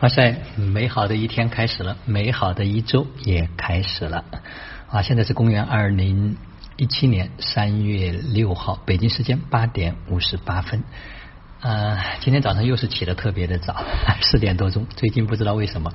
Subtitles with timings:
[0.00, 4.26] 哇塞，美好的一天开始了，美好的一周也开始了
[4.90, 5.00] 啊！
[5.00, 6.36] 现在是公元二零
[6.76, 10.84] 一七年三月六号，北京时间八点五十八分。
[11.62, 13.82] 呃，今天早上又是起的特别的早，
[14.20, 14.86] 四点多钟。
[14.94, 15.90] 最近不知道为什么，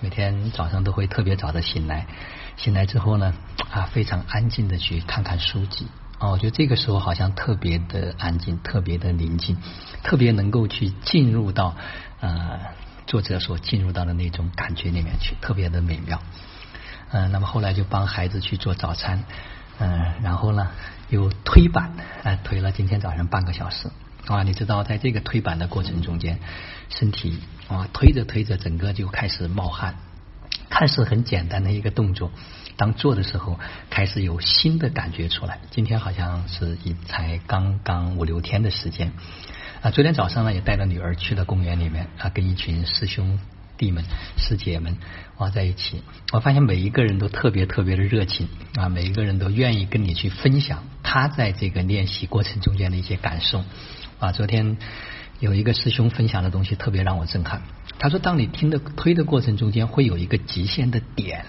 [0.00, 2.06] 每天早上都会特别早的醒来。
[2.56, 3.34] 醒来之后呢，
[3.70, 5.86] 啊，非常安静的去看看书籍。
[6.18, 9.58] 哦，我觉得这个时候好像特别的安静，特别的宁静，
[10.02, 11.76] 特别能够去进入到
[12.20, 12.58] 呃
[13.08, 16.22] 作者所进入到的那种感觉里面去，特别的美妙。
[17.10, 19.24] 嗯，那么后来就帮孩子去做早餐，
[19.78, 20.70] 嗯，然后呢
[21.08, 23.88] 又推板，啊，推了今天早上半个小时。
[24.26, 26.38] 啊，你知道在这个推板的过程中间，
[26.90, 29.96] 身体啊推着推着，整个就开始冒汗。
[30.68, 32.30] 看似很简单的一个动作，
[32.76, 35.60] 当做的时候，开始有新的感觉出来。
[35.70, 39.12] 今天好像是一才刚刚五六天的时间
[39.82, 39.90] 啊。
[39.90, 43.38] 昨天早上呢，也带着女儿去了公园里面啊，跟一群师兄
[43.76, 44.04] 弟们、
[44.36, 44.96] 师姐们
[45.36, 46.02] 哇在一起。
[46.32, 53.64] 我发现每一个人都特别特别的热情啊，每一个人都愿意跟你去分享他在这个练习过程中间的一些感受
[54.18, 54.32] 啊。
[54.32, 54.76] 昨天
[55.40, 57.62] 有一个师兄分享的东西，特别让我震撼。
[58.00, 61.46] 他说：“当你听的推的过程中间，会有一个极限的点，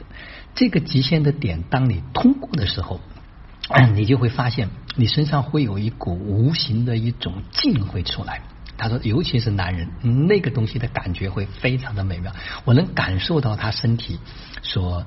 [0.55, 2.99] 这个极限的点，当你通过的时候，
[3.93, 4.69] 你就会发现
[4.99, 8.41] 你身上会有一股无形的一种劲会出来。”
[8.77, 9.89] 他说：“尤其是男人，
[10.27, 12.33] 那个东西的感觉会非常的美妙，
[12.65, 14.19] 我能感受到他身体
[14.61, 15.05] 所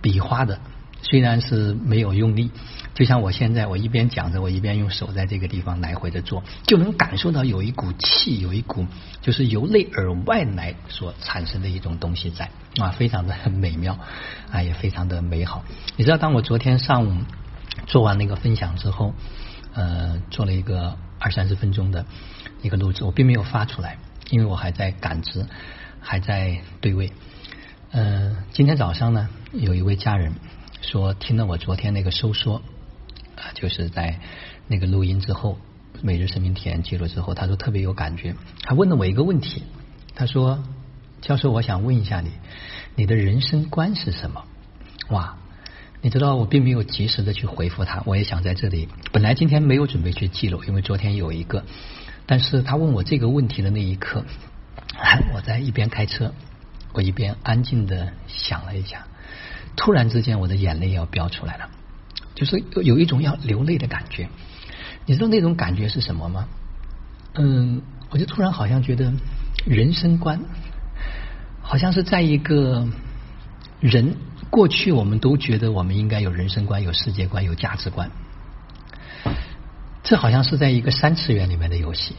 [0.00, 0.58] 比划的。”
[1.06, 2.50] 虽然是没有用力，
[2.94, 8.86] 就像我现在，我一边讲着，我一边用手在这个地方来回的做，就能感受到有一股气，有一股
[9.20, 12.48] 就是由内而外来所产生的一种东西在
[12.80, 13.98] 啊，非常的美妙
[14.50, 15.62] 啊，也非常的美好。
[15.96, 17.12] 你知道，当我昨天上午
[17.86, 19.12] 做完那个分享之后，
[19.72, 22.06] 呃，做了一个二三十分钟的
[22.62, 23.98] 一个录制，我并没有发出来，
[24.30, 25.46] 因为我还在感知，
[26.00, 27.12] 还在对位。
[27.92, 30.32] 嗯，今天早上呢，有一位家人。
[30.82, 32.56] 说听了我昨天那个收缩
[33.36, 34.20] 啊，就是在
[34.66, 35.58] 那个录音之后，
[36.02, 38.34] 每日生命体验记录之后，他说特别有感觉。
[38.64, 39.62] 他问了我一个问题，
[40.14, 40.62] 他说
[41.22, 42.32] ：“教授，我想问一下你，
[42.96, 44.44] 你的人生观是什么？”
[45.08, 45.38] 哇，
[46.04, 51.64] 你知道我并没有及时的去回复他，我也想在这里，本来今天没有准备去记录，因为昨天有一个，
[52.26, 54.22] 但是他问我这个问题的那一刻，
[55.34, 56.34] 我在一边开车，
[56.92, 59.06] 我一边安静的想了一下。
[59.76, 61.70] 突然之间，我的眼泪要飙出来了，
[62.34, 64.28] 就是有一种要流泪的感觉。
[65.06, 66.46] 你知道那种感觉是什么吗？
[67.32, 69.10] 嗯，我就突然好像觉得
[69.64, 70.38] 人生观，
[71.62, 72.86] 好像是在一个
[73.84, 74.16] 人
[74.48, 78.10] 过去，我们都觉得我们应该有人生观、有世界观、有价值观。
[80.02, 82.14] 这好像是在一个三次元里面的游戏。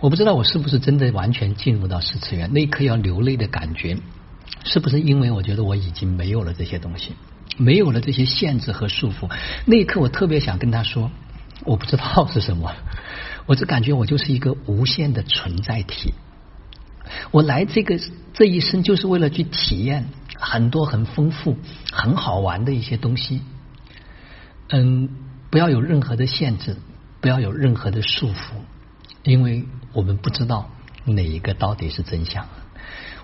[0.00, 3.96] 我不知道我是不是真的完全进入到四次元，那一刻要流泪的感觉。
[4.64, 7.14] 是不是因为我觉得我已经没有了这些东西，
[7.56, 9.30] 没有了这些限制和束缚？
[9.64, 11.12] 那一刻，我特别想跟他说，
[11.64, 12.72] 我不知道是什么，
[13.46, 16.14] 我只感觉我就是一个无限的存在体。
[17.30, 18.00] 我来这个
[18.32, 20.08] 这一生就是为了去体验
[20.38, 21.56] 很多很丰富、
[21.92, 23.42] 很好玩的一些东西。
[24.68, 25.08] 嗯，
[25.50, 26.76] 不要有任何的限制，
[27.20, 28.54] 不要有任何的束缚，
[29.22, 30.70] 因为我们不知道
[31.04, 32.46] 哪一个到底是真相。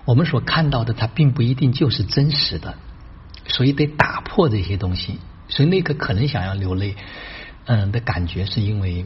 [0.05, 2.75] 我们所看到的，它并不一定就是真实的，
[3.47, 5.19] 所以得打破这些东西。
[5.49, 6.95] 所以那个可能想要流泪，
[7.65, 9.05] 嗯的感觉，是因为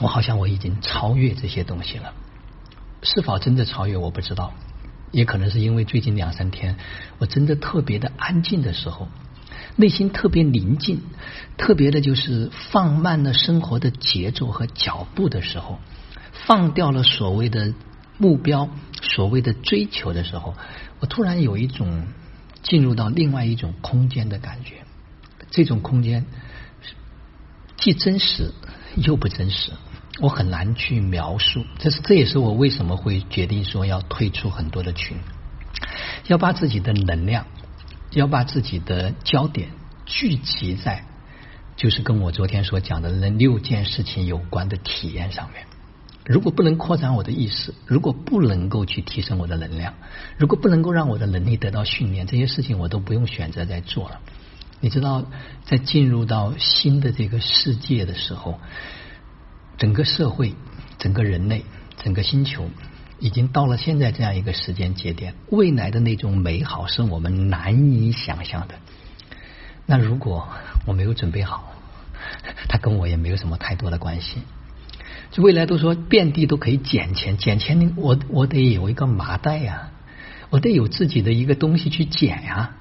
[0.00, 2.12] 我好像我已经超越这些东西了。
[3.02, 4.54] 是否真的超越，我不知道。
[5.12, 6.76] 也可能是因为最近两三天，
[7.18, 9.08] 我真的特别的安静的时候，
[9.76, 11.00] 内心特别宁静，
[11.56, 15.78] 特别的就是放慢了生活的节奏和脚步的时候，
[16.32, 17.72] 放掉了所谓的。
[18.18, 18.70] 目标
[19.02, 20.54] 所谓的追求的时候，
[21.00, 22.06] 我突然有一种
[22.62, 24.76] 进入到另外一种空间的感觉。
[25.50, 26.24] 这种空间
[27.76, 28.54] 既真实
[28.94, 29.72] 又不真实，
[30.20, 31.64] 我很难去描述。
[31.78, 35.18] 这是这也是我为什么会决定说要退出很多的群，
[36.26, 37.46] 要把自己的能量，
[38.12, 39.68] 要把自己的焦点
[40.06, 41.04] 聚集在，
[41.76, 45.66] 就是跟我昨天所讲的那六件事情有关的体验上面。
[46.24, 49.94] 如果不能扩展我的意识，如果不能够去提升我的能量，
[50.38, 54.20] 如果不能够让我的能力得到训练，这些事情我都不用选择再做了。
[54.80, 55.24] 你知道，
[55.64, 58.58] 在进入到新的这个世界的时候，
[59.78, 60.54] 整个社会、
[60.98, 61.64] 整个人类、
[62.02, 62.70] 整个星球，
[63.18, 68.74] 已经到了现在这样一个时间节点，未来的那种美好是我们难以想象的。
[69.86, 70.48] 那如果
[70.86, 71.72] 我没有准备好，
[72.68, 74.42] 它跟我也没有什么太多的关系。
[75.30, 79.90] 就未来都说遍地都可以捡钱，捡钱我我得有一个麻袋呀，
[80.50, 82.76] 我得有自己的一个东西去捡呀，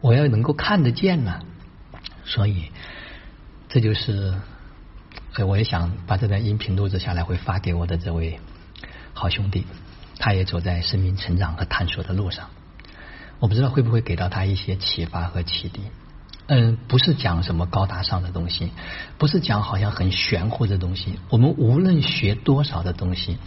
[0.00, 1.40] 我要能够看得见呢。
[2.24, 2.70] 所以
[3.68, 4.34] 这就是，
[5.32, 8.40] 所以我也想把这段音频录制下来，会发给我的这位
[9.14, 9.66] 好兄弟，
[10.18, 12.48] 他也走在生命成长和探索的路上。
[13.38, 15.80] 我不知道会不会给到他一些启发和启迪。
[16.46, 18.72] 嗯，不是讲什么高大上的东西，
[19.18, 21.18] 不是讲好像很玄乎的东西。
[21.28, 23.38] 我们无论学多少的东西，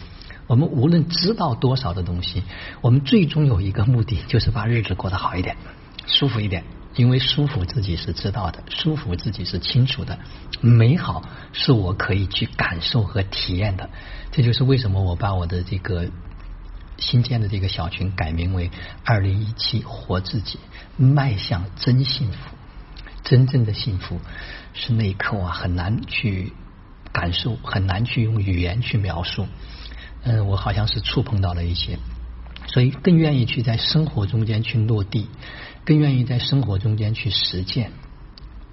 [0.47, 2.43] 我们无论知道多少的东西，
[2.79, 5.57] 我们最终有一个目的，就是把日子过得好一点，
[6.07, 6.63] 舒服一点。
[6.95, 10.19] 因为舒服自己是知道的，舒服自己是清楚的，
[10.61, 13.89] 美好是我可以去感受和体验的。
[14.31, 16.09] 这就是为什么我把我的这个。
[16.95, 18.69] 新建的这个小群改名为
[19.03, 20.59] “二零一七活自己，
[20.95, 22.55] 迈向真幸福”。
[23.25, 24.21] 真正的幸福
[24.73, 26.53] 是那一刻啊，很难去
[27.11, 29.47] 感受，很难去用语言去描述。
[30.21, 31.97] 嗯，我好像是触碰到了一些，
[32.67, 35.27] 所以更愿意去在生活中间去落地，
[35.85, 37.91] 更愿意在生活中间去实践。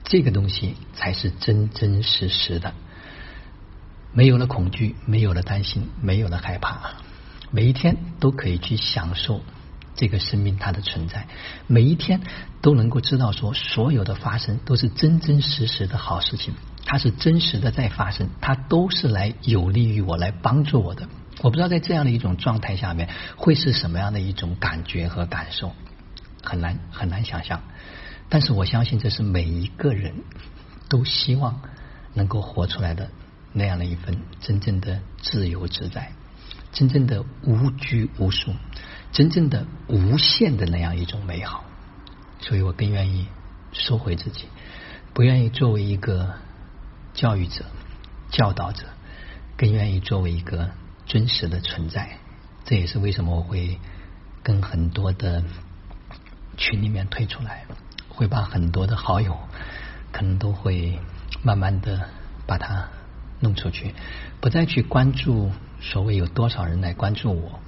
[0.05, 2.75] 这个东西才是真真实实的。
[4.13, 6.95] 没有了恐惧，没有了担心，没有了害怕。
[7.53, 9.41] 每一天都可以去享受
[9.95, 11.29] 这个生命它的存在，
[11.67, 12.21] 每一天
[12.61, 16.55] 都能够知道说，所有的发生都是真真实实的好事情，
[16.85, 21.09] 它是真实的在发生，它都是来有利于我，来帮助我的。
[21.43, 25.73] 我不知道在这样的一种状态下面会是什么样的一种感觉和感受，
[26.43, 27.63] 很难很难想象。
[28.29, 30.15] 但是我相信这是每一个人
[30.89, 31.61] 都希望
[32.15, 33.11] 能够活出来的
[33.53, 36.13] 那样的一份真正的自由自在。
[36.73, 38.55] 真正的无拘无束，
[39.11, 41.65] 真正的无限的那样一种美好，
[42.39, 43.27] 所以我更愿意
[43.73, 44.45] 收回自己，
[45.13, 46.35] 不愿意作为一个
[47.13, 47.65] 教育者、
[48.31, 48.85] 教导者，
[49.57, 50.71] 更愿意作为一个
[51.11, 52.19] 真实的存在。
[52.65, 53.81] 这也是为什么我会
[54.45, 55.43] 跟很多的
[56.57, 57.65] 群里面退出来，
[58.09, 59.37] 会把很多的好友
[60.13, 61.01] 可能都会
[61.43, 62.09] 慢慢的
[62.47, 62.89] 把它
[63.41, 63.93] 弄出去，
[64.41, 65.51] 不再去关注。
[65.81, 67.59] 所谓有多少人来关注我，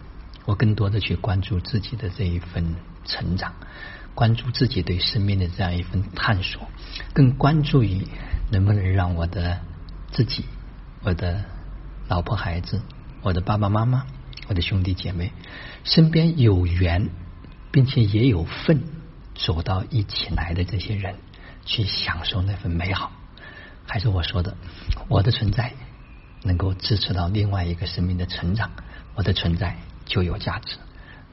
[0.44, 3.54] 我更多的去关注自己的这一份成长，
[4.14, 6.68] 关注自己对生命的这样一份探索，
[7.12, 8.06] 更关注于
[8.52, 9.58] 能不能让我的
[10.12, 10.44] 自己、
[11.02, 11.42] 我的
[12.06, 12.82] 老婆孩子、
[13.22, 14.06] 我的爸爸妈妈、
[14.48, 15.32] 我的兄弟姐妹
[15.84, 17.08] 身边有缘，
[17.70, 18.82] 并且也有份
[19.34, 21.16] 走到一起来的这些人，
[21.64, 23.12] 去享受那份美好。
[23.86, 24.56] 还是我说的，
[25.08, 25.72] 我的存在。
[26.44, 28.72] 能够支持到另外一个生命的成长，
[29.14, 29.76] 我的存在
[30.06, 30.76] 就有价值。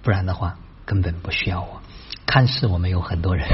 [0.03, 1.81] 不然的话，根本不需要我。
[2.27, 3.47] 看似我们有很多人，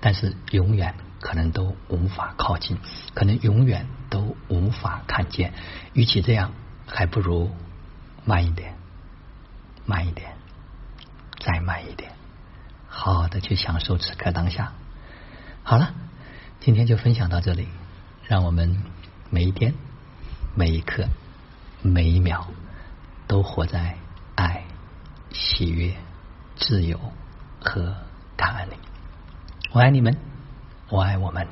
[0.00, 2.78] 但是永远可能都无法靠近，
[3.12, 5.52] 可能永远都无法看见。
[5.94, 6.52] 与其这样，
[6.86, 7.50] 还不如
[8.30, 8.76] 慢一点，
[9.86, 10.36] 慢一点，
[11.40, 12.12] 再慢一点，
[12.86, 14.72] 好好的去享受此刻当下。
[15.64, 15.92] 好了，
[16.60, 17.66] 今天就分享到这里，
[18.28, 18.84] 让我们
[19.30, 19.74] 每一天。
[20.54, 21.08] 每一刻，
[21.82, 22.46] 每一秒，
[23.26, 23.96] 都活在
[24.36, 24.62] 爱、
[25.32, 25.96] 喜悦、
[26.54, 27.00] 自由
[27.60, 27.96] 和
[28.36, 28.74] 感恩里。
[29.72, 30.16] 我爱你们，
[30.88, 31.48] 我爱我们。